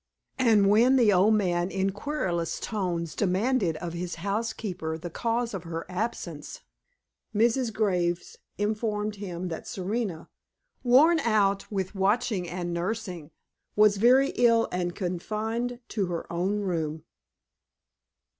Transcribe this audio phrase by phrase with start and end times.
[0.39, 5.63] And when the old man in querulous tones demanded of his housekeeper the cause of
[5.65, 6.61] her absence,
[7.35, 7.71] Mrs.
[7.71, 10.27] Graves informed him that Serena,
[10.81, 13.29] worn out with watching and nursing,
[13.75, 17.03] was very ill and confined to her own room.